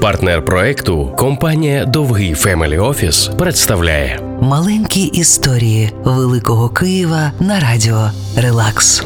[0.00, 9.04] Партнер проекту компанія Довгий Family Office представляє Маленькі історії Великого Києва на радіо Релакс.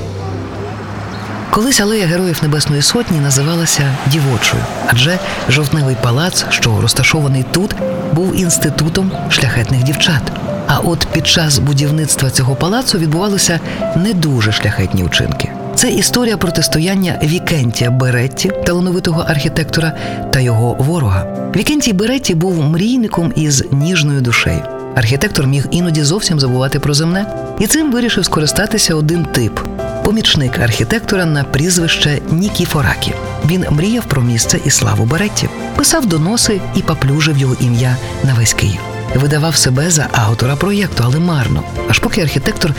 [1.50, 5.18] Колись алея Героїв Небесної Сотні називалася Дівочою, адже
[5.48, 7.74] жовтневий палац, що розташований тут,
[8.12, 10.22] був інститутом шляхетних дівчат.
[10.66, 13.60] А от під час будівництва цього палацу відбувалися
[13.96, 15.52] не дуже шляхетні вчинки.
[15.82, 19.92] Це історія протистояння Вікентія Беретті, талановитого архітектора,
[20.32, 21.52] та його ворога.
[21.56, 24.62] Вікентій Беретті був мрійником із ніжною душею.
[24.94, 27.26] Архітектор міг іноді зовсім забувати про земне,
[27.60, 29.60] і цим вирішив скористатися один тип
[30.04, 33.12] помічник архітектора на прізвище Нікіфоракі.
[33.46, 38.54] Він мріяв про місце і славу Беретті, писав доноси і поплюжив його ім'я на весь
[38.54, 38.91] Київ.
[39.14, 42.74] Видавав себе за автора проєкту, але марно, аж поки архітектор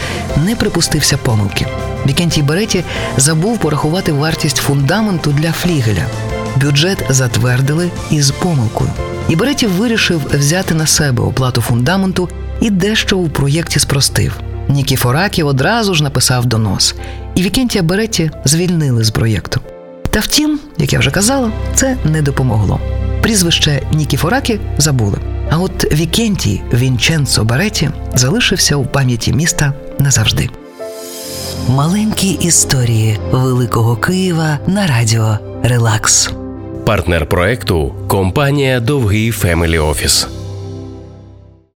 [0.46, 1.68] не припустився помилки.
[2.08, 2.84] Вікентій Береті
[3.18, 6.06] забув порахувати вартість фундаменту для флігеля.
[6.56, 8.90] Бюджет затвердили із помилкою.
[9.30, 12.30] І Береті вирішив взяти на себе оплату фундаменту
[12.62, 14.40] і дещо у проєкті спростив.
[14.70, 16.96] Нікіфоракі одразу ж написав донос,
[17.36, 19.62] і Вікентія Береті звільнили з проєкту.
[20.10, 22.80] Та втім, як я вже казала, це не допомогло.
[23.22, 25.18] Прізвище Нікіфоракі забули.
[25.50, 30.50] А от Вікентій Вінченцо Бареті залишився у пам'яті міста назавжди.
[31.70, 36.30] Маленькі історії Великого Києва на радіо Релакс.
[36.86, 40.28] партнер проекту компанія Довгий Family Office.